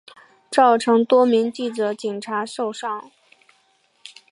[0.49, 3.11] 造成多名记者警察受伤